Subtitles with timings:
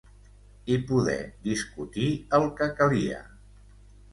[0.75, 1.17] I poder
[1.49, 2.09] discutir
[2.39, 3.21] el que calia.